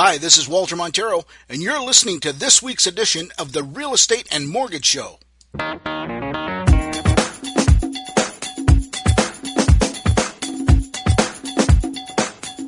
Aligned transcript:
Hi, 0.00 0.16
this 0.16 0.38
is 0.38 0.48
Walter 0.48 0.76
Montero, 0.76 1.24
and 1.48 1.60
you're 1.60 1.80
listening 1.80 2.20
to 2.20 2.32
this 2.32 2.62
week's 2.62 2.86
edition 2.86 3.32
of 3.36 3.52
the 3.52 3.64
Real 3.64 3.92
Estate 3.92 4.28
and 4.30 4.48
Mortgage 4.48 4.84
Show. 4.84 5.18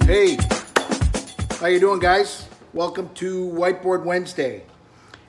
Hey, 0.03 0.37
how 1.61 1.69
you 1.69 1.79
doing, 1.79 2.01
guys? 2.01 2.49
Welcome 2.73 3.15
to 3.15 3.47
Whiteboard 3.51 4.03
Wednesday. 4.03 4.65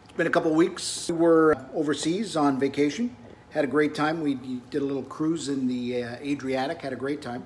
It's 0.03 0.13
been 0.17 0.25
a 0.25 0.31
couple 0.31 0.55
weeks. 0.55 1.07
We 1.07 1.17
were 1.17 1.67
overseas 1.75 2.35
on 2.35 2.59
vacation. 2.59 3.15
Had 3.51 3.63
a 3.63 3.67
great 3.67 3.93
time. 3.93 4.21
We 4.21 4.33
did 4.71 4.81
a 4.81 4.85
little 4.85 5.03
cruise 5.03 5.49
in 5.49 5.67
the 5.67 6.03
uh, 6.03 6.15
Adriatic. 6.21 6.81
Had 6.81 6.93
a 6.93 6.95
great 6.95 7.21
time. 7.21 7.45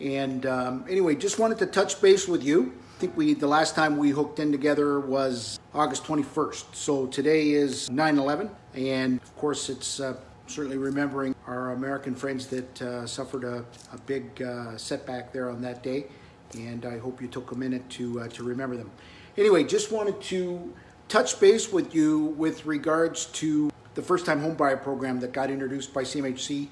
And 0.00 0.46
um, 0.46 0.86
anyway, 0.88 1.14
just 1.14 1.38
wanted 1.38 1.58
to 1.58 1.66
touch 1.66 2.00
base 2.00 2.26
with 2.26 2.42
you. 2.42 2.72
Think 3.02 3.16
we 3.16 3.34
the 3.34 3.48
last 3.48 3.74
time 3.74 3.96
we 3.96 4.10
hooked 4.10 4.38
in 4.38 4.52
together 4.52 5.00
was 5.00 5.58
August 5.74 6.04
21st. 6.04 6.66
So 6.72 7.06
today 7.08 7.50
is 7.50 7.88
9/11, 7.90 8.48
and 8.74 9.20
of 9.20 9.36
course 9.36 9.68
it's 9.68 9.98
uh, 9.98 10.14
certainly 10.46 10.78
remembering 10.78 11.34
our 11.48 11.72
American 11.72 12.14
friends 12.14 12.46
that 12.46 12.80
uh, 12.80 13.04
suffered 13.04 13.42
a, 13.42 13.64
a 13.92 13.98
big 14.06 14.40
uh, 14.40 14.76
setback 14.76 15.32
there 15.32 15.50
on 15.50 15.60
that 15.62 15.82
day. 15.82 16.06
And 16.54 16.86
I 16.86 16.98
hope 16.98 17.20
you 17.20 17.26
took 17.26 17.50
a 17.50 17.56
minute 17.56 17.90
to 17.90 18.20
uh, 18.20 18.28
to 18.28 18.44
remember 18.44 18.76
them. 18.76 18.92
Anyway, 19.36 19.64
just 19.64 19.90
wanted 19.90 20.20
to 20.30 20.72
touch 21.08 21.40
base 21.40 21.72
with 21.72 21.96
you 21.96 22.26
with 22.36 22.66
regards 22.66 23.26
to 23.40 23.72
the 23.94 24.02
first 24.02 24.26
time 24.26 24.40
homebuyer 24.40 24.80
program 24.80 25.18
that 25.18 25.32
got 25.32 25.50
introduced 25.50 25.92
by 25.92 26.04
CMHC 26.04 26.68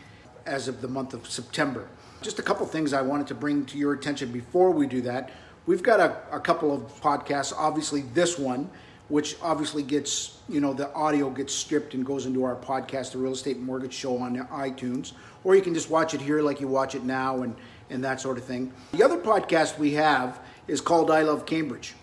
as 0.46 0.68
of 0.68 0.80
the 0.80 0.86
month 0.86 1.12
of 1.12 1.28
September. 1.28 1.88
Just 2.22 2.38
a 2.38 2.42
couple 2.42 2.64
things 2.66 2.92
I 2.92 3.02
wanted 3.02 3.26
to 3.26 3.34
bring 3.34 3.64
to 3.66 3.76
your 3.76 3.94
attention 3.94 4.30
before 4.30 4.70
we 4.70 4.86
do 4.86 5.00
that. 5.00 5.32
We've 5.70 5.84
got 5.84 6.00
a, 6.00 6.16
a 6.32 6.40
couple 6.40 6.74
of 6.74 7.00
podcasts, 7.00 7.52
obviously, 7.56 8.00
this 8.00 8.36
one, 8.36 8.68
which 9.06 9.36
obviously 9.40 9.84
gets, 9.84 10.40
you 10.48 10.60
know, 10.60 10.74
the 10.74 10.92
audio 10.94 11.30
gets 11.30 11.54
stripped 11.54 11.94
and 11.94 12.04
goes 12.04 12.26
into 12.26 12.42
our 12.42 12.56
podcast, 12.56 13.12
the 13.12 13.18
Real 13.18 13.30
Estate 13.30 13.60
Mortgage 13.60 13.92
Show 13.92 14.18
on 14.18 14.36
iTunes, 14.48 15.12
or 15.44 15.54
you 15.54 15.62
can 15.62 15.72
just 15.72 15.88
watch 15.88 16.12
it 16.12 16.20
here 16.20 16.42
like 16.42 16.60
you 16.60 16.66
watch 16.66 16.96
it 16.96 17.04
now 17.04 17.42
and, 17.42 17.54
and 17.88 18.02
that 18.02 18.20
sort 18.20 18.36
of 18.36 18.42
thing. 18.42 18.72
The 18.90 19.04
other 19.04 19.16
podcast 19.16 19.78
we 19.78 19.92
have 19.92 20.40
is 20.66 20.80
called 20.80 21.08
I 21.08 21.22
Love 21.22 21.46
Cambridge 21.46 21.94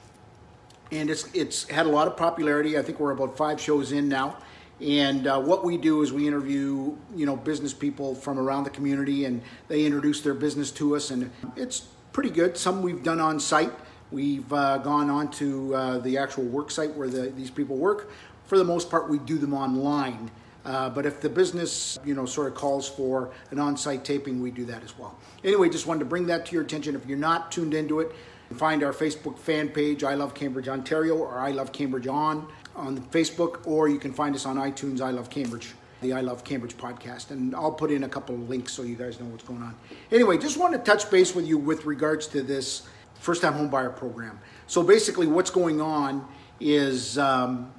and 0.94 1.10
it's 1.10 1.30
it's 1.34 1.68
had 1.68 1.86
a 1.88 1.90
lot 1.90 2.08
of 2.08 2.16
popularity. 2.16 2.78
I 2.78 2.82
think 2.84 3.02
we're 3.02 3.12
about 3.12 3.36
five 3.36 3.60
shows 3.60 3.92
in 3.92 4.08
now, 4.08 4.38
and 4.80 5.28
uh, 5.28 5.42
what 5.42 5.66
we 5.66 5.76
do 5.76 6.02
is 6.04 6.14
we 6.14 6.26
interview 6.26 6.96
you 7.14 7.26
know 7.26 7.36
business 7.36 7.74
people 7.74 8.16
from 8.16 8.40
around 8.40 8.64
the 8.64 8.70
community, 8.70 9.26
and 9.26 9.42
they 9.68 9.86
introduce 9.86 10.22
their 10.22 10.34
business 10.34 10.72
to 10.72 10.96
us, 10.96 11.12
and 11.12 11.30
it's 11.58 11.90
pretty 12.18 12.32
good. 12.32 12.58
Some 12.58 12.82
we've 12.82 13.04
done 13.04 13.20
on 13.20 13.40
site. 13.40 13.72
We've 14.12 14.52
uh, 14.52 14.80
gone 14.80 15.08
on 15.08 15.30
to 15.34 15.76
uh, 15.76 15.98
the 16.00 16.18
actual 16.18 16.46
work 16.46 16.72
site 16.72 16.92
where 16.96 17.08
the, 17.08 17.30
these 17.30 17.52
people 17.52 17.76
work. 17.76 18.10
For 18.48 18.58
the 18.58 18.64
most 18.64 18.90
part, 18.90 19.08
we 19.08 19.20
do 19.20 19.38
them 19.38 19.54
online. 19.54 20.32
Uh, 20.66 20.90
but 20.90 21.06
if 21.06 21.22
the 21.22 21.30
business, 21.30 22.00
you 22.04 22.16
know, 22.16 22.26
sort 22.26 22.48
of 22.48 22.56
calls 22.56 22.90
for 22.90 23.30
an 23.52 23.60
on-site 23.60 24.04
taping, 24.04 24.42
we 24.42 24.50
do 24.50 24.66
that 24.66 24.84
as 24.84 24.98
well. 24.98 25.16
Anyway, 25.44 25.70
just 25.70 25.86
wanted 25.86 26.00
to 26.00 26.06
bring 26.06 26.26
that 26.26 26.48
to 26.48 26.54
your 26.54 26.64
attention. 26.64 26.96
If 26.96 27.06
you're 27.06 27.20
not 27.20 27.52
tuned 27.52 27.76
into 27.76 28.00
it, 28.00 28.12
Find 28.56 28.82
our 28.82 28.94
Facebook 28.94 29.38
fan 29.38 29.68
page, 29.68 30.06
I 30.06 30.14
Love 30.14 30.34
Cambridge 30.34 30.70
Ontario, 30.70 31.18
or 31.18 31.38
I 31.38 31.52
Love 31.52 31.74
Cambridge 31.74 32.08
On 32.08 32.48
on 32.78 32.98
Facebook, 33.10 33.68
or 33.68 33.90
you 33.90 34.00
can 34.00 34.14
find 34.14 34.34
us 34.36 34.46
on 34.46 34.56
iTunes, 34.56 35.02
I 35.02 35.12
Love 35.12 35.30
Cambridge, 35.30 35.74
the 36.02 36.14
I 36.14 36.22
Love 36.22 36.44
Cambridge 36.44 36.78
podcast. 36.78 37.32
And 37.32 37.56
I'll 37.56 37.72
put 37.72 37.92
in 37.92 38.04
a 38.04 38.10
couple 38.10 38.36
of 38.36 38.50
links 38.50 38.74
so 38.74 38.84
you 38.84 38.96
guys 38.96 39.20
know 39.20 39.26
what's 39.28 39.44
going 39.44 39.62
on. 39.62 39.76
Anyway, 40.12 40.38
just 40.38 40.58
want 40.58 40.74
to 40.74 40.80
touch 40.80 41.10
base 41.10 41.34
with 41.34 41.48
you 41.48 41.58
with 41.58 41.86
regards 41.86 42.28
to 42.28 42.42
this 42.42 42.88
first 43.16 43.42
time 43.42 43.54
homebuyer 43.54 43.96
program. 43.96 44.40
So 44.68 44.84
basically, 44.84 45.28
what's 45.28 45.52
going 45.52 45.82
on 45.82 46.28
is 46.60 47.18
um, 47.18 47.72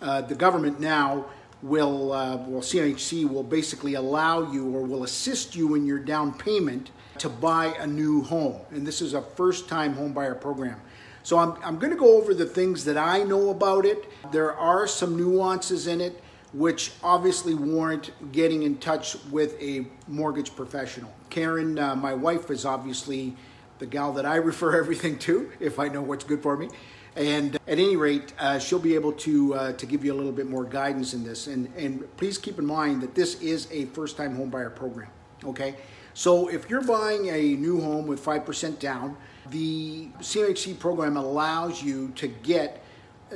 uh, 0.00 0.22
the 0.22 0.34
government 0.34 0.80
now 0.80 1.26
will, 1.62 2.12
uh, 2.12 2.36
well, 2.36 2.62
CMHC 2.62 3.28
will 3.28 3.42
basically 3.42 3.94
allow 3.94 4.50
you 4.52 4.74
or 4.74 4.82
will 4.82 5.04
assist 5.04 5.56
you 5.56 5.74
in 5.74 5.86
your 5.86 5.98
down 5.98 6.32
payment 6.36 6.90
to 7.18 7.28
buy 7.28 7.74
a 7.78 7.86
new 7.86 8.22
home. 8.22 8.60
And 8.70 8.86
this 8.86 9.00
is 9.00 9.14
a 9.14 9.22
first 9.22 9.68
time 9.68 9.94
home 9.94 10.12
buyer 10.12 10.34
program. 10.34 10.80
So 11.22 11.38
I'm, 11.38 11.56
I'm 11.64 11.78
going 11.78 11.90
to 11.90 11.98
go 11.98 12.16
over 12.16 12.34
the 12.34 12.46
things 12.46 12.84
that 12.84 12.96
I 12.96 13.24
know 13.24 13.50
about 13.50 13.84
it. 13.84 14.04
There 14.30 14.54
are 14.54 14.86
some 14.86 15.16
nuances 15.16 15.88
in 15.88 16.00
it 16.00 16.22
which 16.52 16.92
obviously 17.02 17.54
warrant 17.54 18.10
getting 18.32 18.62
in 18.62 18.78
touch 18.78 19.16
with 19.30 19.60
a 19.60 19.86
mortgage 20.08 20.54
professional. 20.54 21.12
Karen, 21.30 21.78
uh, 21.78 21.94
my 21.96 22.14
wife, 22.14 22.50
is 22.50 22.64
obviously 22.64 23.36
the 23.78 23.86
gal 23.86 24.12
that 24.12 24.26
I 24.26 24.36
refer 24.52 24.78
everything 24.78 25.18
to 25.20 25.50
if 25.60 25.78
I 25.78 25.88
know 25.88 26.02
what's 26.02 26.24
good 26.24 26.42
for 26.42 26.56
me. 26.56 26.68
And 27.14 27.54
at 27.54 27.60
any 27.78 27.96
rate, 27.96 28.34
uh, 28.38 28.58
she'll 28.58 28.78
be 28.78 28.94
able 28.94 29.12
to 29.12 29.54
uh, 29.54 29.72
to 29.72 29.86
give 29.86 30.04
you 30.04 30.12
a 30.12 30.16
little 30.16 30.32
bit 30.32 30.48
more 30.48 30.64
guidance 30.64 31.14
in 31.14 31.24
this. 31.24 31.46
And 31.46 31.72
and 31.74 32.16
please 32.18 32.36
keep 32.36 32.58
in 32.58 32.66
mind 32.66 33.02
that 33.02 33.14
this 33.14 33.40
is 33.40 33.68
a 33.70 33.86
first 33.86 34.18
time 34.18 34.36
home 34.36 34.50
buyer 34.50 34.68
program. 34.68 35.08
Okay, 35.44 35.76
so 36.12 36.48
if 36.48 36.70
you're 36.70 36.82
buying 36.82 37.28
a 37.28 37.54
new 37.56 37.78
home 37.78 38.06
with 38.06 38.24
5% 38.24 38.78
down, 38.78 39.18
the 39.50 40.08
CMHC 40.20 40.78
program 40.78 41.18
allows 41.18 41.82
you 41.82 42.08
to 42.16 42.26
get 42.26 42.82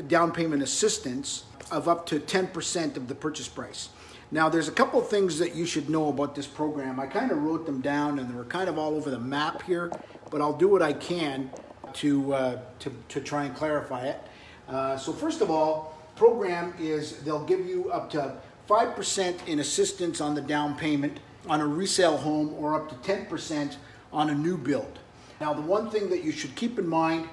down 0.07 0.33
payment 0.33 0.63
assistance 0.63 1.45
of 1.71 1.89
up 1.89 2.07
to 2.07 2.21
10% 2.21 2.97
of 2.97 3.09
the 3.09 3.15
purchase 3.15 3.49
price. 3.49 3.91
Now, 4.33 4.49
there's 4.49 4.69
a 4.69 4.73
couple 4.73 5.01
things 5.01 5.39
that 5.41 5.57
you 5.57 5.67
should 5.67 5.91
know 5.91 6.09
about 6.09 6.35
this 6.37 6.47
program. 6.47 7.01
I 7.01 7.07
kind 7.07 7.33
of 7.33 7.43
wrote 7.43 7.67
them 7.67 7.81
down 7.81 8.21
and 8.21 8.33
they're 8.33 8.45
kind 8.45 8.69
of 8.69 8.79
all 8.79 8.95
over 8.95 9.11
the 9.11 9.19
map 9.19 9.63
here, 9.63 9.91
but 10.31 10.41
I'll 10.41 10.57
do 10.57 10.69
what 10.69 10.83
I 10.83 10.93
can 10.93 11.51
to, 11.95 12.35
uh, 12.35 12.61
to, 12.79 12.93
to 13.09 13.21
try 13.21 13.45
and 13.45 13.55
clarify 13.55 14.07
it. 14.07 14.21
Uh, 14.69 14.97
so, 14.97 15.13
first 15.13 15.41
of 15.41 15.51
all, 15.51 15.99
program 16.15 16.73
is 16.79 17.19
they'll 17.23 17.45
give 17.45 17.67
you 17.67 17.91
up 17.91 18.09
to 18.11 18.37
5% 18.69 19.49
in 19.49 19.59
assistance 19.59 20.21
on 20.21 20.37
the 20.37 20.41
down 20.41 20.77
payment 20.77 21.19
on 21.49 21.61
a 21.61 21.67
resale 21.67 22.17
home 22.17 22.55
or 22.55 22.77
up 22.77 22.89
to 22.89 23.13
10% 23.13 23.77
on 24.13 24.31
a 24.31 24.35
new 24.35 24.57
build. 24.57 25.01
Now, 25.41 25.55
the 25.55 25.63
one 25.63 25.91
thing 25.91 26.09
that 26.11 26.23
you 26.23 26.31
should 26.31 26.55
keep 26.55 26.79
in 26.79 26.87
mind 26.87 27.29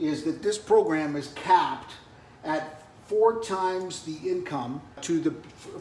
is 0.00 0.24
that 0.24 0.42
this 0.42 0.58
program 0.58 1.14
is 1.14 1.28
capped 1.34 1.92
at 2.42 2.82
four 3.06 3.42
times 3.42 4.02
the 4.04 4.16
income 4.28 4.80
to 5.02 5.20
the 5.20 5.30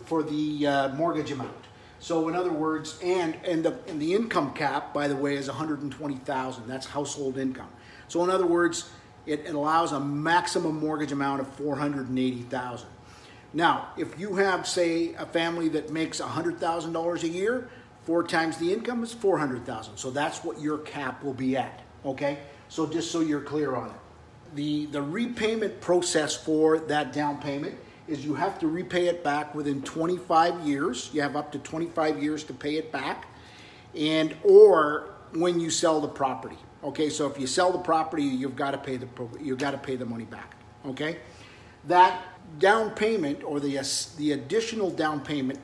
for 0.05 0.23
the 0.23 0.67
uh, 0.67 0.89
mortgage 0.89 1.31
amount. 1.31 1.51
So, 1.99 2.29
in 2.29 2.35
other 2.35 2.51
words, 2.51 2.99
and 3.03 3.35
and 3.45 3.63
the 3.63 3.77
and 3.87 4.01
the 4.01 4.13
income 4.13 4.53
cap, 4.53 4.93
by 4.93 5.07
the 5.07 5.15
way, 5.15 5.35
is 5.35 5.47
120,000. 5.47 6.67
That's 6.67 6.85
household 6.85 7.37
income. 7.37 7.69
So, 8.07 8.23
in 8.23 8.29
other 8.29 8.45
words, 8.45 8.89
it, 9.25 9.41
it 9.41 9.53
allows 9.53 9.91
a 9.91 9.99
maximum 9.99 10.79
mortgage 10.79 11.11
amount 11.11 11.41
of 11.41 11.47
480,000. 11.55 12.87
Now, 13.53 13.89
if 13.97 14.19
you 14.19 14.35
have, 14.35 14.67
say, 14.67 15.13
a 15.15 15.25
family 15.25 15.69
that 15.69 15.91
makes 15.91 16.21
$100,000 16.21 17.23
a 17.23 17.27
year, 17.27 17.69
four 18.03 18.23
times 18.23 18.57
the 18.57 18.71
income 18.71 19.03
is 19.03 19.13
400,000. 19.13 19.97
So 19.97 20.11
that's 20.11 20.43
what 20.43 20.59
your 20.61 20.79
cap 20.79 21.23
will 21.23 21.33
be 21.33 21.57
at, 21.57 21.81
okay? 22.05 22.39
So 22.69 22.85
just 22.85 23.11
so 23.11 23.21
you're 23.21 23.41
clear 23.41 23.75
on 23.75 23.89
it. 23.89 23.95
The, 24.55 24.87
the 24.87 25.01
repayment 25.01 25.79
process 25.81 26.35
for 26.35 26.79
that 26.79 27.13
down 27.13 27.39
payment 27.39 27.77
is 28.07 28.25
you 28.25 28.33
have 28.33 28.57
to 28.59 28.67
repay 28.67 29.07
it 29.07 29.23
back 29.23 29.53
within 29.53 29.81
25 29.83 30.61
years. 30.61 31.09
You 31.13 31.21
have 31.21 31.35
up 31.35 31.51
to 31.51 31.59
25 31.59 32.21
years 32.21 32.43
to 32.45 32.53
pay 32.53 32.75
it 32.75 32.91
back. 32.91 33.27
And 33.95 34.35
or 34.43 35.13
when 35.33 35.59
you 35.59 35.69
sell 35.69 36.01
the 36.01 36.07
property. 36.07 36.57
Okay, 36.83 37.09
so 37.09 37.27
if 37.27 37.39
you 37.39 37.45
sell 37.45 37.71
the 37.71 37.79
property, 37.79 38.23
you've 38.23 38.55
got 38.55 38.71
to 38.71 38.77
pay 38.77 38.97
the 38.97 39.07
you've 39.39 39.59
got 39.59 39.71
to 39.71 39.77
pay 39.77 39.95
the 39.95 40.05
money 40.05 40.23
back. 40.25 40.55
Okay? 40.85 41.17
That 41.87 42.23
down 42.57 42.91
payment 42.91 43.43
or 43.43 43.59
the, 43.59 43.79
the 44.17 44.31
additional 44.31 44.89
down 44.89 45.21
payment 45.21 45.59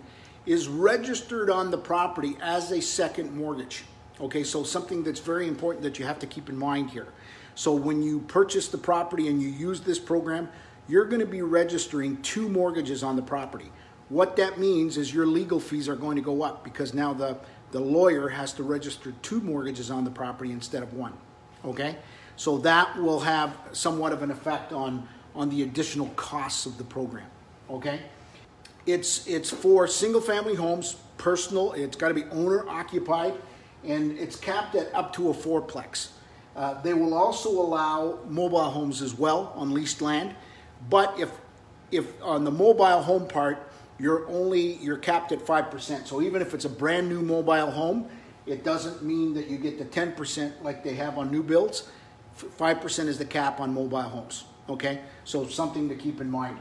is 0.45 0.67
registered 0.67 1.49
on 1.49 1.71
the 1.71 1.77
property 1.77 2.37
as 2.41 2.71
a 2.71 2.81
second 2.81 3.35
mortgage. 3.35 3.83
Okay, 4.21 4.43
so 4.43 4.63
something 4.63 5.03
that's 5.03 5.19
very 5.19 5.47
important 5.47 5.83
that 5.83 5.99
you 5.99 6.05
have 6.05 6.19
to 6.19 6.27
keep 6.27 6.49
in 6.49 6.57
mind 6.57 6.89
here. 6.89 7.07
So 7.55 7.73
when 7.73 8.03
you 8.03 8.19
purchase 8.21 8.67
the 8.67 8.77
property 8.77 9.27
and 9.27 9.41
you 9.41 9.49
use 9.49 9.81
this 9.81 9.99
program, 9.99 10.49
you're 10.87 11.05
going 11.05 11.21
to 11.21 11.25
be 11.25 11.41
registering 11.41 12.21
two 12.21 12.47
mortgages 12.47 13.03
on 13.03 13.15
the 13.15 13.21
property. 13.21 13.71
What 14.09 14.35
that 14.35 14.59
means 14.59 14.97
is 14.97 15.13
your 15.13 15.25
legal 15.25 15.59
fees 15.59 15.89
are 15.89 15.95
going 15.95 16.15
to 16.15 16.21
go 16.21 16.43
up 16.43 16.63
because 16.63 16.93
now 16.93 17.13
the, 17.13 17.37
the 17.71 17.79
lawyer 17.79 18.29
has 18.29 18.53
to 18.53 18.63
register 18.63 19.13
two 19.23 19.41
mortgages 19.41 19.89
on 19.89 20.03
the 20.03 20.11
property 20.11 20.51
instead 20.51 20.83
of 20.83 20.93
one. 20.93 21.13
Okay? 21.63 21.97
So 22.35 22.57
that 22.59 22.95
will 23.01 23.21
have 23.21 23.57
somewhat 23.71 24.11
of 24.11 24.21
an 24.21 24.29
effect 24.29 24.73
on 24.73 25.07
on 25.35 25.49
the 25.49 25.63
additional 25.63 26.07
costs 26.15 26.65
of 26.65 26.77
the 26.77 26.83
program. 26.83 27.27
Okay? 27.69 27.99
It's, 28.85 29.27
it's 29.27 29.51
for 29.51 29.87
single 29.87 30.21
family 30.21 30.55
homes, 30.55 30.95
personal, 31.17 31.73
it's 31.73 31.97
got 31.97 32.09
to 32.09 32.13
be 32.13 32.23
owner 32.25 32.67
occupied, 32.69 33.33
and 33.83 34.17
it's 34.17 34.35
capped 34.35 34.75
at 34.75 34.93
up 34.95 35.13
to 35.13 35.29
a 35.29 35.33
fourplex. 35.33 36.09
Uh, 36.55 36.81
they 36.81 36.93
will 36.93 37.13
also 37.13 37.49
allow 37.49 38.19
mobile 38.27 38.69
homes 38.69 39.01
as 39.01 39.13
well 39.13 39.51
on 39.55 39.73
leased 39.73 40.01
land, 40.01 40.33
but 40.89 41.19
if, 41.19 41.31
if 41.91 42.21
on 42.21 42.43
the 42.43 42.51
mobile 42.51 43.01
home 43.01 43.27
part, 43.27 43.69
you're 43.97 44.27
only 44.29 44.73
you're 44.75 44.97
capped 44.97 45.31
at 45.31 45.39
5%. 45.39 46.07
So 46.07 46.21
even 46.21 46.41
if 46.41 46.53
it's 46.53 46.65
a 46.65 46.69
brand 46.69 47.09
new 47.09 47.21
mobile 47.21 47.71
home, 47.71 48.07
it 48.45 48.63
doesn't 48.63 49.03
mean 49.03 49.33
that 49.33 49.47
you 49.47 49.57
get 49.57 49.79
the 49.79 49.85
10% 49.85 50.61
like 50.61 50.83
they 50.83 50.93
have 50.95 51.17
on 51.17 51.31
new 51.31 51.43
builds 51.43 51.89
5% 52.37 53.07
is 53.07 53.17
the 53.17 53.25
cap 53.25 53.59
on 53.59 53.73
mobile 53.73 54.01
homes. 54.01 54.45
Okay? 54.69 55.01
So 55.23 55.47
something 55.47 55.89
to 55.89 55.95
keep 55.95 56.21
in 56.21 56.29
mind. 56.29 56.57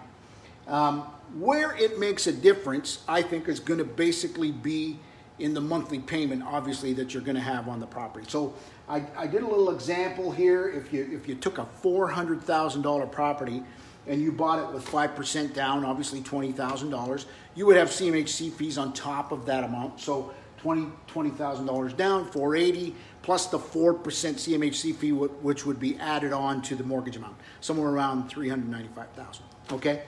Um, 0.66 1.02
where 1.38 1.76
it 1.76 1.98
makes 1.98 2.26
a 2.26 2.32
difference, 2.32 3.02
I 3.08 3.22
think, 3.22 3.48
is 3.48 3.60
going 3.60 3.78
to 3.78 3.84
basically 3.84 4.52
be 4.52 4.98
in 5.38 5.52
the 5.54 5.60
monthly 5.60 5.98
payment, 5.98 6.42
obviously, 6.44 6.92
that 6.94 7.12
you're 7.12 7.22
going 7.22 7.34
to 7.36 7.42
have 7.42 7.68
on 7.68 7.80
the 7.80 7.86
property. 7.86 8.26
So 8.28 8.54
I, 8.88 9.04
I 9.16 9.26
did 9.26 9.42
a 9.42 9.46
little 9.46 9.70
example 9.70 10.30
here. 10.30 10.68
If 10.68 10.92
you 10.92 11.08
if 11.12 11.28
you 11.28 11.34
took 11.34 11.58
a 11.58 11.64
four 11.64 12.08
hundred 12.08 12.42
thousand 12.42 12.82
dollar 12.82 13.06
property 13.06 13.62
and 14.06 14.20
you 14.20 14.30
bought 14.30 14.58
it 14.58 14.72
with 14.72 14.86
five 14.86 15.16
percent 15.16 15.54
down, 15.54 15.84
obviously 15.84 16.20
twenty 16.20 16.52
thousand 16.52 16.90
dollars, 16.90 17.26
you 17.54 17.66
would 17.66 17.76
have 17.76 17.88
CMHC 17.88 18.52
fees 18.52 18.78
on 18.78 18.92
top 18.92 19.32
of 19.32 19.46
that 19.46 19.64
amount. 19.64 20.00
So 20.00 20.32
twenty 20.56 20.86
twenty 21.06 21.30
thousand 21.30 21.66
dollars 21.66 21.92
down, 21.92 22.24
four 22.26 22.54
eighty 22.54 22.94
plus 23.22 23.46
the 23.46 23.58
four 23.58 23.94
percent 23.94 24.36
CMHC 24.36 24.94
fee, 24.94 25.12
which 25.12 25.66
would 25.66 25.80
be 25.80 25.96
added 25.96 26.32
on 26.32 26.62
to 26.62 26.76
the 26.76 26.84
mortgage 26.84 27.16
amount, 27.16 27.36
somewhere 27.60 27.88
around 27.88 28.28
three 28.28 28.48
hundred 28.48 28.68
ninety 28.68 28.90
five 28.94 29.10
thousand. 29.16 29.46
Okay, 29.72 30.02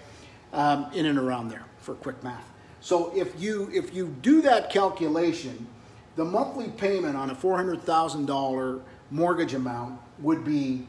um, 0.52 0.86
in 0.92 1.06
and 1.06 1.18
around 1.18 1.48
there 1.48 1.64
for 1.78 1.94
quick 1.94 2.22
math. 2.22 2.52
So 2.86 3.10
if 3.16 3.42
you 3.42 3.68
if 3.74 3.92
you 3.92 4.14
do 4.22 4.40
that 4.42 4.70
calculation 4.70 5.66
the 6.14 6.24
monthly 6.24 6.68
payment 6.68 7.16
on 7.16 7.30
a 7.30 7.34
$400,000 7.34 8.80
mortgage 9.10 9.54
amount 9.54 10.00
would 10.20 10.44
be 10.44 10.86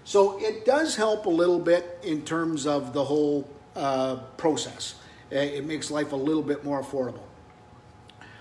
So 0.04 0.40
it 0.40 0.66
does 0.66 0.96
help 0.96 1.26
a 1.26 1.30
little 1.30 1.60
bit 1.60 2.00
in 2.04 2.24
terms 2.24 2.68
of 2.68 2.94
the 2.94 3.04
whole 3.04 3.50
uh, 3.76 4.18
process. 4.38 4.96
It 5.32 5.66
makes 5.66 5.90
life 5.90 6.12
a 6.12 6.16
little 6.16 6.44
bit 6.44 6.64
more 6.64 6.82
affordable. 6.82 7.24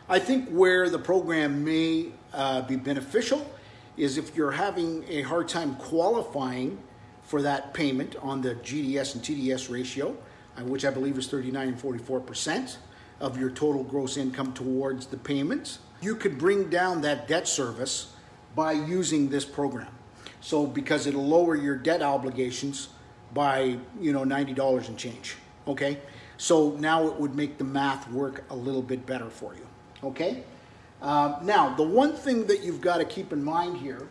I 0.09 0.19
think 0.19 0.51
where 0.51 0.91
the 0.91 0.99
program 0.99 1.65
may 1.65 2.09
uh, 2.35 2.63
be 2.63 2.77
beneficial 2.77 3.51
is 3.97 4.19
if 4.19 4.37
you're 4.37 4.51
having 4.51 5.05
a 5.09 5.23
hard 5.23 5.49
time 5.49 5.77
qualifying 5.77 6.79
for 7.23 7.41
that 7.43 7.73
payment 7.73 8.17
on 8.21 8.43
the 8.43 8.57
GDS 8.57 9.15
and 9.15 9.25
TDS 9.25 9.71
ratio, 9.71 10.15
uh, 10.59 10.65
which 10.65 10.85
I 10.85 10.91
believe 10.91 11.17
is 11.17 11.29
39 11.29 11.69
and 11.69 11.81
44 11.81 12.21
percent 12.21 12.79
of 13.23 13.39
your 13.41 13.51
total 13.51 13.83
gross 13.83 14.19
income 14.19 14.53
towards 14.53 15.07
the 15.07 15.17
payments 15.17 15.79
you 16.03 16.17
could 16.17 16.37
bring 16.37 16.69
down 16.69 17.01
that 17.03 17.29
debt 17.29 17.49
service 17.49 18.13
by 18.55 18.73
using 18.73 19.29
this 19.31 19.45
program. 19.45 19.89
So 20.41 20.67
because 20.67 21.07
it'll 21.07 21.27
lower 21.27 21.55
your 21.55 21.77
debt 21.77 22.03
obligations 22.03 22.89
by, 23.33 23.79
you 24.01 24.13
know, 24.13 24.25
$90 24.25 24.89
and 24.89 24.99
change. 24.99 25.37
Okay? 25.67 26.01
So 26.37 26.73
now 26.73 27.07
it 27.07 27.15
would 27.19 27.37
make 27.37 27.57
the 27.57 27.65
math 27.65 28.11
work 28.11 28.45
a 28.51 28.57
little 28.57 28.83
bit 28.83 29.07
better 29.07 29.31
for 29.31 29.55
you. 29.55 29.67
Okay? 30.03 30.43
Um, 31.01 31.37
now, 31.43 31.75
the 31.75 31.85
one 31.85 32.13
thing 32.13 32.47
that 32.49 32.63
you've 32.63 32.81
got 32.81 32.99
to 32.99 33.05
keep 33.05 33.33
in 33.33 33.43
mind 33.43 33.79
here 33.79 34.09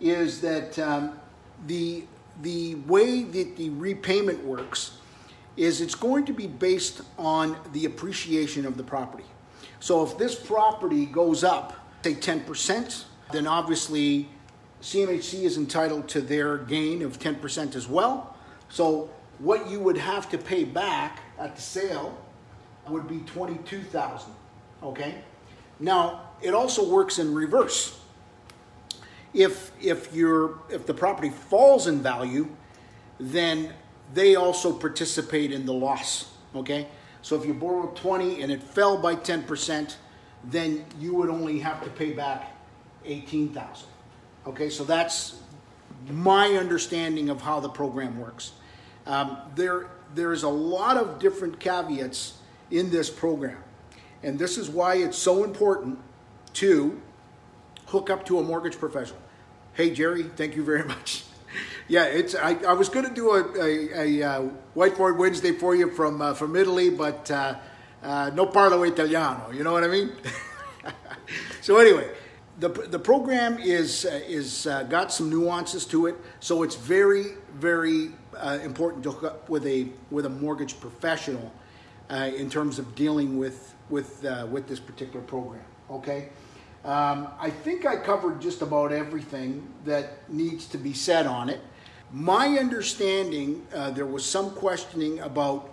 is 0.00 0.40
that 0.40 0.78
um, 0.78 1.18
the, 1.66 2.04
the 2.42 2.76
way 2.86 3.22
that 3.22 3.56
the 3.56 3.70
repayment 3.70 4.42
works 4.42 4.98
is 5.56 5.80
it's 5.80 5.94
going 5.94 6.24
to 6.26 6.32
be 6.32 6.46
based 6.46 7.00
on 7.18 7.56
the 7.72 7.86
appreciation 7.86 8.66
of 8.66 8.76
the 8.76 8.82
property. 8.82 9.24
So 9.80 10.04
if 10.04 10.18
this 10.18 10.34
property 10.34 11.06
goes 11.06 11.44
up, 11.44 11.76
say 12.02 12.14
10%, 12.14 13.04
then 13.32 13.46
obviously 13.46 14.28
CMHC 14.82 15.42
is 15.42 15.56
entitled 15.56 16.08
to 16.08 16.20
their 16.20 16.58
gain 16.58 17.02
of 17.02 17.18
10% 17.18 17.74
as 17.74 17.88
well. 17.88 18.36
So 18.68 19.10
what 19.38 19.68
you 19.70 19.80
would 19.80 19.96
have 19.96 20.28
to 20.30 20.38
pay 20.38 20.64
back 20.64 21.20
at 21.38 21.56
the 21.56 21.62
sale 21.62 22.16
would 22.88 23.08
be 23.08 23.20
22,000, 23.20 24.32
okay? 24.82 25.22
Now, 25.80 26.30
it 26.40 26.54
also 26.54 26.88
works 26.88 27.18
in 27.18 27.34
reverse. 27.34 27.98
If 29.34 29.72
if 29.80 30.14
you 30.14 30.58
if 30.70 30.86
the 30.86 30.94
property 30.94 31.28
falls 31.28 31.88
in 31.88 32.00
value, 32.00 32.48
then 33.20 33.74
they 34.14 34.36
also 34.36 34.72
participate 34.72 35.52
in 35.52 35.66
the 35.66 35.72
loss, 35.72 36.32
okay? 36.54 36.88
So 37.22 37.36
if 37.36 37.44
you 37.44 37.54
borrowed 37.54 37.96
20 37.96 38.42
and 38.42 38.52
it 38.52 38.62
fell 38.62 38.96
by 38.96 39.16
10%, 39.16 39.96
then 40.44 40.84
you 41.00 41.14
would 41.14 41.28
only 41.28 41.58
have 41.58 41.82
to 41.82 41.90
pay 41.90 42.12
back 42.12 42.56
18,000. 43.04 43.88
Okay, 44.46 44.70
so 44.70 44.84
that's 44.84 45.40
my 46.08 46.54
understanding 46.54 47.28
of 47.30 47.40
how 47.40 47.58
the 47.60 47.68
program 47.68 48.18
works. 48.18 48.52
Um, 49.06 49.38
there, 49.54 49.88
there 50.14 50.32
is 50.32 50.44
a 50.44 50.48
lot 50.48 50.96
of 50.96 51.18
different 51.18 51.58
caveats 51.58 52.38
in 52.70 52.90
this 52.90 53.10
program, 53.10 53.58
and 54.22 54.38
this 54.38 54.58
is 54.58 54.68
why 54.68 54.96
it's 54.96 55.18
so 55.18 55.44
important 55.44 55.98
to 56.54 57.00
hook 57.86 58.10
up 58.10 58.24
to 58.26 58.38
a 58.38 58.42
mortgage 58.42 58.78
professional. 58.78 59.20
Hey, 59.74 59.90
Jerry, 59.90 60.24
thank 60.24 60.56
you 60.56 60.64
very 60.64 60.84
much. 60.88 61.25
Yeah, 61.88 62.04
it's. 62.06 62.34
I, 62.34 62.54
I 62.66 62.72
was 62.72 62.88
going 62.88 63.06
to 63.06 63.14
do 63.14 63.30
a, 63.30 63.62
a, 63.62 64.20
a, 64.20 64.28
uh, 64.28 64.48
whiteboard 64.74 65.18
Wednesday 65.18 65.52
for 65.52 65.76
you 65.76 65.90
from 65.90 66.20
uh, 66.20 66.34
from 66.34 66.56
Italy, 66.56 66.90
but 66.90 67.30
uh, 67.30 67.54
uh, 68.02 68.30
no 68.34 68.46
parlo 68.46 68.86
italiano. 68.88 69.52
You 69.52 69.62
know 69.62 69.72
what 69.72 69.84
I 69.84 69.88
mean? 69.88 70.10
so 71.60 71.76
anyway, 71.78 72.10
the 72.58 72.70
the 72.70 72.98
program 72.98 73.58
is 73.60 74.04
uh, 74.04 74.20
is 74.26 74.66
uh, 74.66 74.82
got 74.84 75.12
some 75.12 75.30
nuances 75.30 75.84
to 75.86 76.06
it, 76.06 76.16
so 76.40 76.64
it's 76.64 76.74
very 76.74 77.34
very 77.54 78.10
important 78.64 79.04
to 79.04 79.12
hook 79.12 79.32
up 79.32 79.48
with 79.48 79.64
a 79.64 79.86
with 80.10 80.26
a 80.26 80.30
mortgage 80.30 80.80
professional 80.80 81.52
in 82.10 82.50
terms 82.50 82.80
of 82.80 82.96
dealing 82.96 83.38
with 83.38 83.74
with 83.90 84.26
with 84.50 84.66
this 84.66 84.80
particular 84.80 85.24
program. 85.24 85.64
Okay. 85.88 86.30
Um, 86.84 87.28
I 87.40 87.50
think 87.50 87.84
I 87.84 87.96
covered 87.96 88.40
just 88.40 88.62
about 88.62 88.92
everything 88.92 89.66
that 89.84 90.30
needs 90.30 90.66
to 90.66 90.78
be 90.78 90.92
said 90.92 91.26
on 91.26 91.48
it. 91.48 91.60
My 92.12 92.58
understanding, 92.58 93.66
uh, 93.74 93.90
there 93.90 94.06
was 94.06 94.24
some 94.24 94.50
questioning 94.52 95.18
about 95.20 95.70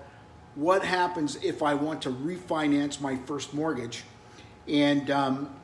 what 0.55 0.83
happens 0.83 1.35
if 1.37 1.61
I 1.61 1.73
want 1.75 2.01
to 2.03 2.09
refinance 2.09 2.99
my 2.99 3.15
first 3.15 3.53
mortgage. 3.53 4.03
And 4.67 5.11
um, 5.11 5.55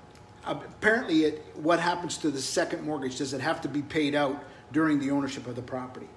apparently, 0.45 1.23
it, 1.25 1.45
what 1.55 1.79
happens 1.79 2.17
to 2.17 2.29
the 2.29 2.41
second 2.41 2.83
mortgage? 2.83 3.17
Does 3.17 3.33
it 3.33 3.41
have 3.41 3.61
to 3.61 3.67
be 3.67 3.81
paid 3.81 4.13
out 4.13 4.43
during 4.71 4.99
the 4.99 5.09
ownership 5.09 5.47
of 5.47 5.55
the 5.55 5.61
property? 5.61 6.07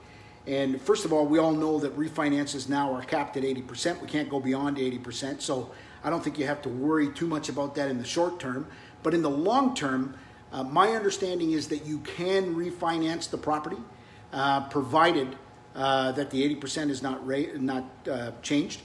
And 0.47 0.81
first 0.81 1.05
of 1.05 1.13
all, 1.13 1.25
we 1.25 1.39
all 1.39 1.53
know 1.53 1.79
that 1.79 1.97
refinances 1.97 2.69
now 2.69 2.93
are 2.93 3.03
capped 3.03 3.37
at 3.37 3.45
80%. 3.45 4.01
We 4.03 4.09
can't 4.09 4.29
go 4.29 4.41
beyond 4.41 4.77
80%. 4.77 5.41
So 5.41 5.71
I 6.05 6.11
don't 6.11 6.23
think 6.23 6.39
you 6.39 6.47
have 6.47 6.61
to 6.63 6.69
worry 6.69 7.11
too 7.13 7.27
much 7.27 7.49
about 7.49 7.75
that 7.77 7.89
in 7.89 7.99
the 7.99 8.05
short 8.05 8.41
term. 8.41 8.67
But 9.03 9.15
in 9.15 9.23
the 9.23 9.31
long 9.31 9.75
term, 9.75 10.15
uh, 10.53 10.65
my 10.65 10.91
understanding 10.91 11.53
is 11.53 11.69
that 11.69 11.87
you 11.87 11.99
can 12.01 12.55
refinance 12.55 13.31
the 13.31 13.39
property 13.39 13.79
uh, 14.33 14.63
provided 14.69 15.37
uh, 15.75 16.13
that 16.13 16.31
the 16.31 16.57
80% 16.57 16.91
is 16.91 17.03
not, 17.03 17.27
ra- 17.27 17.55
not 17.57 17.85
uh, 18.11 18.33
changed. 18.43 18.81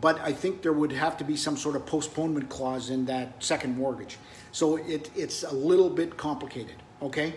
But 0.00 0.18
I 0.20 0.32
think 0.32 0.62
there 0.62 0.72
would 0.72 0.92
have 0.92 1.16
to 1.18 1.24
be 1.24 1.36
some 1.36 1.56
sort 1.56 1.76
of 1.76 1.84
postponement 1.84 2.48
clause 2.48 2.90
in 2.90 3.04
that 3.06 3.42
second 3.42 3.76
mortgage. 3.76 4.16
So 4.50 4.76
it, 4.76 5.10
it's 5.14 5.42
a 5.42 5.52
little 5.52 5.90
bit 5.90 6.16
complicated, 6.16 6.76
okay? 7.02 7.34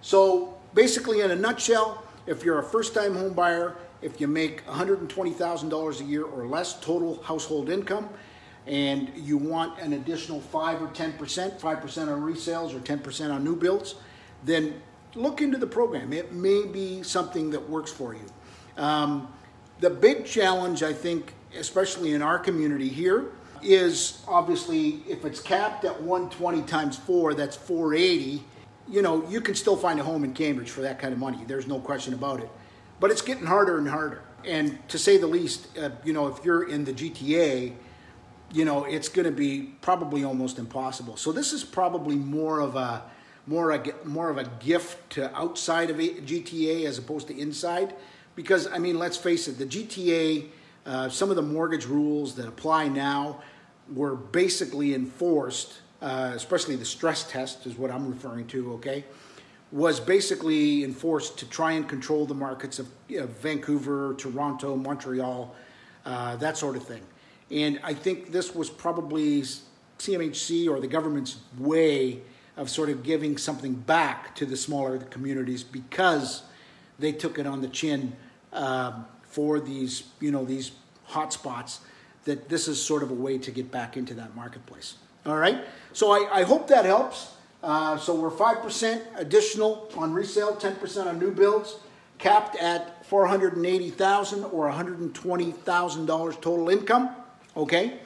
So 0.00 0.58
basically, 0.74 1.20
in 1.20 1.30
a 1.30 1.36
nutshell, 1.36 2.02
if 2.26 2.44
you're 2.44 2.58
a 2.58 2.64
first 2.64 2.94
time 2.94 3.14
home 3.14 3.32
buyer, 3.32 3.76
if 4.00 4.20
you 4.20 4.26
make 4.26 4.66
$120,000 4.66 6.00
a 6.00 6.04
year 6.04 6.24
or 6.24 6.46
less 6.46 6.80
total 6.80 7.22
household 7.22 7.70
income, 7.70 8.08
and 8.66 9.10
you 9.16 9.36
want 9.36 9.78
an 9.80 9.92
additional 9.94 10.40
5 10.40 10.82
or 10.82 10.86
10%, 10.88 11.18
5% 11.18 11.62
on 11.62 12.22
resales 12.22 12.74
or 12.74 12.80
10% 12.80 13.32
on 13.32 13.42
new 13.42 13.56
builds, 13.56 13.96
then 14.44 14.80
look 15.14 15.40
into 15.40 15.58
the 15.58 15.66
program. 15.66 16.12
It 16.12 16.32
may 16.32 16.64
be 16.64 17.02
something 17.02 17.50
that 17.50 17.68
works 17.68 17.92
for 17.92 18.14
you. 18.14 18.26
Um, 18.76 19.32
the 19.80 19.90
big 19.90 20.24
challenge, 20.24 20.82
I 20.82 20.92
think, 20.92 21.34
especially 21.58 22.12
in 22.12 22.22
our 22.22 22.38
community 22.38 22.88
here, 22.88 23.26
is 23.62 24.22
obviously 24.26 25.02
if 25.08 25.24
it's 25.24 25.40
capped 25.40 25.84
at 25.84 26.00
120 26.02 26.62
times 26.62 26.96
4, 26.96 27.34
that's 27.34 27.56
480. 27.56 28.44
You 28.88 29.02
know, 29.02 29.28
you 29.28 29.40
can 29.40 29.54
still 29.54 29.76
find 29.76 30.00
a 30.00 30.02
home 30.02 30.24
in 30.24 30.32
Cambridge 30.32 30.70
for 30.70 30.80
that 30.82 30.98
kind 30.98 31.12
of 31.12 31.18
money. 31.18 31.40
There's 31.46 31.66
no 31.66 31.78
question 31.78 32.14
about 32.14 32.40
it. 32.40 32.50
But 33.00 33.10
it's 33.10 33.22
getting 33.22 33.46
harder 33.46 33.78
and 33.78 33.88
harder. 33.88 34.22
And 34.44 34.78
to 34.88 34.98
say 34.98 35.18
the 35.18 35.26
least, 35.26 35.78
uh, 35.78 35.90
you 36.04 36.12
know, 36.12 36.28
if 36.28 36.44
you're 36.44 36.68
in 36.68 36.84
the 36.84 36.92
GTA, 36.92 37.72
you 38.52 38.64
know, 38.64 38.84
it's 38.84 39.08
going 39.08 39.24
to 39.24 39.32
be 39.32 39.74
probably 39.80 40.24
almost 40.24 40.58
impossible. 40.58 41.16
So 41.16 41.32
this 41.32 41.52
is 41.52 41.64
probably 41.64 42.16
more 42.16 42.60
of 42.60 42.76
a 42.76 43.02
more 43.46 43.72
a, 43.72 43.82
more 44.04 44.30
of 44.30 44.38
a 44.38 44.44
gift 44.60 45.10
to 45.10 45.34
outside 45.36 45.90
of 45.90 45.96
GTA 45.96 46.84
as 46.84 46.98
opposed 46.98 47.28
to 47.28 47.38
inside 47.38 47.94
because 48.34 48.66
I 48.66 48.78
mean, 48.78 48.98
let's 48.98 49.16
face 49.16 49.48
it, 49.48 49.58
the 49.58 49.66
GTA, 49.66 50.48
uh, 50.86 51.08
some 51.08 51.30
of 51.30 51.36
the 51.36 51.42
mortgage 51.42 51.86
rules 51.86 52.34
that 52.36 52.46
apply 52.46 52.88
now 52.88 53.42
were 53.92 54.14
basically 54.14 54.94
enforced, 54.94 55.80
uh, 56.00 56.32
especially 56.34 56.76
the 56.76 56.84
stress 56.84 57.30
test 57.30 57.66
is 57.66 57.76
what 57.76 57.90
I'm 57.90 58.08
referring 58.08 58.46
to. 58.48 58.72
Okay, 58.74 59.04
was 59.70 60.00
basically 60.00 60.84
enforced 60.84 61.38
to 61.38 61.46
try 61.48 61.72
and 61.72 61.88
control 61.88 62.26
the 62.26 62.34
markets 62.34 62.78
of 62.78 62.88
know, 63.08 63.26
Vancouver, 63.26 64.14
Toronto, 64.18 64.76
Montreal, 64.76 65.54
uh, 66.04 66.36
that 66.36 66.56
sort 66.56 66.76
of 66.76 66.84
thing. 66.84 67.02
And 67.50 67.80
I 67.82 67.92
think 67.92 68.32
this 68.32 68.54
was 68.54 68.70
probably 68.70 69.42
CMHC 69.98 70.68
or 70.68 70.80
the 70.80 70.86
government's 70.86 71.36
way 71.58 72.22
of 72.56 72.68
sort 72.68 72.88
of 72.88 73.02
giving 73.02 73.38
something 73.38 73.74
back 73.74 74.34
to 74.36 74.46
the 74.46 74.56
smaller 74.56 74.98
communities 74.98 75.62
because 75.62 76.42
they 76.98 77.12
took 77.12 77.38
it 77.38 77.46
on 77.46 77.60
the 77.62 77.68
chin 77.68 78.14
um, 78.52 79.06
for 79.22 79.60
these, 79.60 80.04
you 80.20 80.30
know, 80.30 80.44
these 80.44 80.72
hot 81.04 81.32
spots. 81.32 81.80
That 82.24 82.48
this 82.48 82.68
is 82.68 82.80
sort 82.80 83.02
of 83.02 83.10
a 83.10 83.14
way 83.14 83.36
to 83.38 83.50
get 83.50 83.72
back 83.72 83.96
into 83.96 84.14
that 84.14 84.36
marketplace. 84.36 84.94
All 85.26 85.36
right. 85.36 85.64
So 85.92 86.12
I, 86.12 86.40
I 86.40 86.42
hope 86.44 86.68
that 86.68 86.84
helps. 86.84 87.34
Uh, 87.64 87.96
so 87.96 88.14
we're 88.14 88.30
five 88.30 88.62
percent 88.62 89.02
additional 89.16 89.90
on 89.96 90.12
resale, 90.12 90.54
ten 90.54 90.76
percent 90.76 91.08
on 91.08 91.18
new 91.18 91.32
builds, 91.32 91.78
capped 92.18 92.54
at 92.56 93.04
four 93.06 93.26
hundred 93.26 93.56
and 93.56 93.66
eighty 93.66 93.90
thousand 93.90 94.44
or 94.44 94.66
one 94.66 94.72
hundred 94.72 95.00
and 95.00 95.12
twenty 95.12 95.50
thousand 95.50 96.06
dollars 96.06 96.36
total 96.40 96.68
income. 96.68 97.10
Okay, 97.56 97.98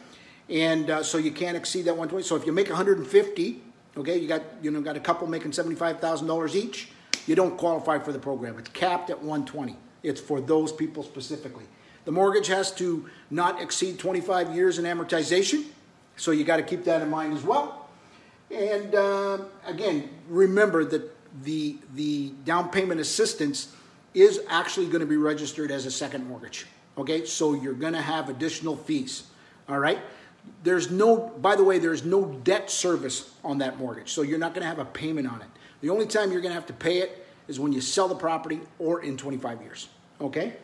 and 0.48 0.88
uh, 0.88 1.02
so 1.02 1.18
you 1.18 1.30
can't 1.30 1.56
exceed 1.56 1.84
that 1.84 1.96
one 1.96 2.08
twenty. 2.08 2.24
So 2.24 2.36
if 2.36 2.46
you 2.46 2.52
make 2.52 2.68
one 2.68 2.76
hundred 2.76 2.96
and 2.96 3.06
fifty, 3.06 3.62
okay, 3.96 4.18
you 4.18 4.28
got 4.28 4.42
you 4.62 4.70
know 4.70 4.80
got 4.80 4.96
a 4.96 5.00
couple 5.00 5.26
making 5.26 5.52
seventy 5.52 5.76
five 5.76 6.00
thousand 6.00 6.26
dollars 6.26 6.54
each 6.54 6.88
you 7.26 7.34
don't 7.34 7.56
qualify 7.56 7.98
for 7.98 8.12
the 8.12 8.18
program. 8.18 8.58
It's 8.58 8.70
capped 8.70 9.10
at 9.10 9.18
120. 9.18 9.76
It's 10.02 10.20
for 10.20 10.40
those 10.40 10.72
people 10.72 11.02
specifically. 11.02 11.64
The 12.04 12.12
mortgage 12.12 12.46
has 12.46 12.72
to 12.76 13.08
not 13.30 13.60
exceed 13.60 13.98
25 13.98 14.54
years 14.54 14.78
in 14.78 14.84
amortization, 14.84 15.64
so 16.16 16.30
you 16.30 16.44
got 16.44 16.58
to 16.58 16.62
keep 16.62 16.84
that 16.84 17.02
in 17.02 17.10
mind 17.10 17.36
as 17.36 17.42
well. 17.42 17.88
And 18.50 18.94
uh, 18.94 19.38
again, 19.66 20.08
remember 20.28 20.84
that 20.84 21.12
the 21.42 21.76
the 21.94 22.30
down 22.44 22.70
payment 22.70 23.00
assistance 23.00 23.74
is 24.14 24.40
actually 24.48 24.86
going 24.86 25.00
to 25.00 25.06
be 25.06 25.16
registered 25.16 25.72
as 25.72 25.84
a 25.84 25.90
second 25.90 26.26
mortgage. 26.28 26.66
Okay, 26.96 27.24
so 27.24 27.54
you're 27.54 27.74
going 27.74 27.92
to 27.92 28.00
have 28.00 28.28
additional 28.28 28.76
fees. 28.76 29.24
All 29.68 29.80
right. 29.80 29.98
There's 30.62 30.90
no, 30.90 31.16
by 31.16 31.56
the 31.56 31.64
way, 31.64 31.78
there's 31.78 32.04
no 32.04 32.24
debt 32.24 32.70
service 32.70 33.32
on 33.44 33.58
that 33.58 33.78
mortgage, 33.78 34.10
so 34.10 34.22
you're 34.22 34.38
not 34.38 34.52
going 34.52 34.62
to 34.62 34.68
have 34.68 34.78
a 34.78 34.84
payment 34.84 35.28
on 35.30 35.40
it. 35.40 35.48
The 35.80 35.90
only 35.90 36.06
time 36.06 36.32
you're 36.32 36.40
going 36.40 36.50
to 36.50 36.58
have 36.58 36.66
to 36.66 36.72
pay 36.72 36.98
it 36.98 37.26
is 37.46 37.60
when 37.60 37.72
you 37.72 37.80
sell 37.80 38.08
the 38.08 38.16
property 38.16 38.60
or 38.78 39.02
in 39.02 39.16
25 39.16 39.62
years. 39.62 39.88
Okay, 40.20 40.54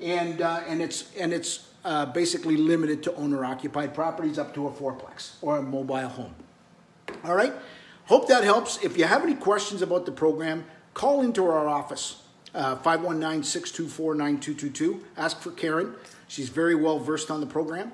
and 0.00 0.40
uh, 0.40 0.60
and 0.68 0.82
it's 0.82 1.14
and 1.16 1.32
it's 1.32 1.70
uh, 1.84 2.06
basically 2.06 2.56
limited 2.56 3.02
to 3.02 3.14
owner-occupied 3.14 3.94
properties 3.94 4.38
up 4.38 4.54
to 4.54 4.68
a 4.68 4.70
fourplex 4.70 5.32
or 5.42 5.58
a 5.58 5.62
mobile 5.62 6.08
home. 6.08 6.34
All 7.24 7.34
right. 7.34 7.52
Hope 8.06 8.28
that 8.28 8.44
helps. 8.44 8.82
If 8.84 8.98
you 8.98 9.04
have 9.04 9.22
any 9.22 9.34
questions 9.34 9.80
about 9.80 10.04
the 10.04 10.12
program, 10.12 10.66
call 10.92 11.22
into 11.22 11.46
our 11.46 11.66
office, 11.66 12.22
uh, 12.54 12.76
519 12.76 13.42
624 13.42 14.14
9222. 14.14 15.04
Ask 15.16 15.40
for 15.40 15.50
Karen. 15.50 15.94
She's 16.28 16.50
very 16.50 16.74
well 16.74 16.98
versed 16.98 17.30
on 17.30 17.40
the 17.40 17.46
program. 17.46 17.92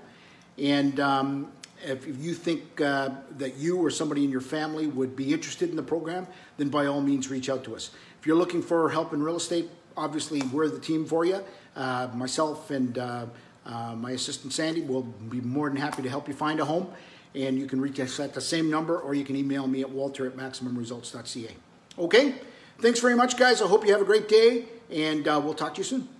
And 0.60 1.00
um, 1.00 1.52
if 1.82 2.06
you 2.06 2.34
think 2.34 2.80
uh, 2.80 3.10
that 3.38 3.56
you 3.56 3.78
or 3.78 3.90
somebody 3.90 4.24
in 4.24 4.30
your 4.30 4.40
family 4.40 4.86
would 4.86 5.16
be 5.16 5.32
interested 5.32 5.70
in 5.70 5.76
the 5.76 5.82
program, 5.82 6.26
then 6.58 6.68
by 6.68 6.86
all 6.86 7.00
means 7.00 7.30
reach 7.30 7.48
out 7.48 7.64
to 7.64 7.74
us. 7.74 7.90
If 8.20 8.26
you're 8.26 8.36
looking 8.36 8.62
for 8.62 8.90
help 8.90 9.14
in 9.14 9.22
real 9.22 9.36
estate, 9.36 9.70
obviously 9.96 10.42
we're 10.52 10.68
the 10.68 10.78
team 10.78 11.06
for 11.06 11.24
you. 11.24 11.42
Uh, 11.74 12.08
myself 12.14 12.70
and 12.70 12.98
uh, 12.98 13.26
uh, 13.64 13.94
my 13.96 14.10
assistant 14.10 14.52
Sandy 14.52 14.82
will 14.82 15.02
be 15.02 15.40
more 15.40 15.68
than 15.68 15.78
happy 15.78 16.02
to 16.02 16.08
help 16.08 16.28
you 16.28 16.34
find 16.34 16.60
a 16.60 16.64
home. 16.64 16.88
And 17.34 17.58
you 17.58 17.66
can 17.66 17.80
reach 17.80 18.00
us 18.00 18.18
at 18.20 18.34
the 18.34 18.40
same 18.40 18.70
number 18.70 18.98
or 18.98 19.14
you 19.14 19.24
can 19.24 19.36
email 19.36 19.66
me 19.66 19.80
at 19.80 19.90
walter 19.90 20.26
at 20.26 20.36
maximumresults.ca. 20.36 21.54
Okay? 21.98 22.34
Thanks 22.80 23.00
very 23.00 23.14
much, 23.14 23.36
guys. 23.36 23.62
I 23.62 23.66
hope 23.66 23.86
you 23.86 23.92
have 23.92 24.00
a 24.00 24.06
great 24.06 24.26
day, 24.26 24.64
and 24.90 25.28
uh, 25.28 25.40
we'll 25.42 25.54
talk 25.54 25.74
to 25.74 25.78
you 25.78 25.84
soon. 25.84 26.19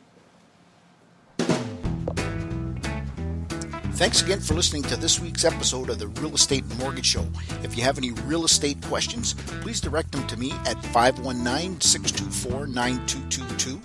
Thanks 4.01 4.23
again 4.23 4.41
for 4.41 4.55
listening 4.55 4.83
to 4.85 4.97
this 4.97 5.21
week's 5.21 5.45
episode 5.45 5.91
of 5.91 5.99
the 5.99 6.09
Real 6.09 6.35
Estate 6.35 6.65
Mortgage 6.79 7.05
Show. 7.05 7.27
If 7.63 7.77
you 7.77 7.83
have 7.83 7.99
any 7.99 8.13
real 8.13 8.47
estate 8.47 8.81
questions, 8.81 9.35
please 9.61 9.79
direct 9.79 10.13
them 10.13 10.27
to 10.29 10.39
me 10.39 10.53
at 10.65 10.83
519 10.87 11.83
624 11.83 12.67
9222 12.69 13.79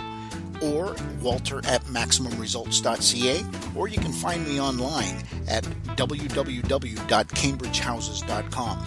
or 0.65 0.95
walter 1.22 1.57
at 1.65 1.84
maximumresults.ca, 1.88 3.43
or 3.75 3.89
you 3.89 3.98
can 3.98 4.13
find 4.13 4.48
me 4.48 4.57
online 4.57 5.22
at 5.50 5.65
www.cambridgehouses.com. 5.98 8.86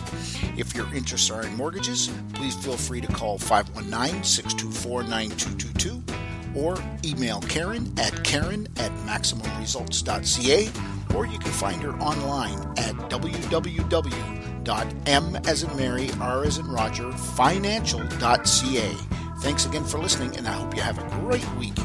If 0.56 0.75
your 0.75 0.94
interests 0.94 1.30
are 1.30 1.44
in 1.44 1.54
mortgages, 1.56 2.11
please 2.32 2.54
feel 2.54 2.78
free 2.78 3.02
to 3.02 3.12
call 3.12 3.37
519 3.37 4.25
624 4.25 5.02
9222 5.02 6.02
or 6.58 6.78
email 7.04 7.42
Karen 7.42 7.92
at 7.99 8.25
karen 8.25 8.66
at 8.78 8.90
maximumresults.ca 9.04 10.70
or 11.15 11.27
you 11.27 11.38
can 11.38 11.53
find 11.53 11.83
her 11.83 11.93
online 11.99 12.59
at 12.79 12.95
www.m 13.11 14.38
as 15.47 15.62
in 15.62 15.77
Mary, 15.77 16.11
R 16.21 16.45
as 16.45 16.59
in 16.59 16.67
Roger, 16.69 17.11
financial.ca. 17.12 18.97
Thanks 19.41 19.67
again 19.67 19.85
for 19.85 19.99
listening, 19.99 20.37
and 20.37 20.47
I 20.47 20.53
hope 20.53 20.75
you 20.75 20.83
have 20.83 20.99
a 20.99 21.21
great 21.21 21.49
week. 21.55 21.79